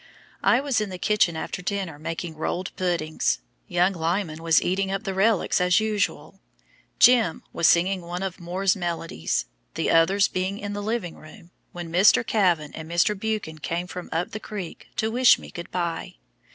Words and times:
I 0.41 0.59
was 0.61 0.81
in 0.81 0.89
the 0.89 0.97
kitchen 0.97 1.35
after 1.37 1.61
dinner 1.61 1.99
making 1.99 2.35
rolled 2.35 2.75
puddings, 2.75 3.37
young 3.67 3.93
Lyman 3.93 4.41
was 4.41 4.59
eating 4.59 4.89
up 4.89 5.03
the 5.03 5.13
relics 5.13 5.61
as 5.61 5.79
usual, 5.79 6.39
"Jim" 6.97 7.43
was 7.53 7.67
singing 7.67 8.01
one 8.01 8.23
of 8.23 8.39
Moore's 8.39 8.75
melodies, 8.75 9.45
the 9.75 9.91
others 9.91 10.27
being 10.27 10.57
in 10.57 10.73
the 10.73 10.81
living 10.81 11.17
room, 11.17 11.51
when 11.71 11.91
Mr. 11.93 12.25
Kavan 12.25 12.73
and 12.73 12.89
Mr. 12.89 13.15
Buchan 13.15 13.59
came 13.59 13.85
from 13.85 14.09
"up 14.11 14.31
the 14.31 14.39
creek" 14.39 14.87
to 14.95 15.11
wish 15.11 15.37
me 15.37 15.51
good 15.51 15.69
bye. 15.69 16.15